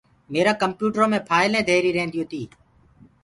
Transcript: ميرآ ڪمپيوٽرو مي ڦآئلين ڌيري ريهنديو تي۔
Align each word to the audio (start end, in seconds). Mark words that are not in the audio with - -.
ميرآ 0.33 0.53
ڪمپيوٽرو 0.61 1.05
مي 1.11 1.19
ڦآئلين 1.27 1.65
ڌيري 1.69 1.91
ريهنديو 1.95 2.25
تي۔ 2.31 2.41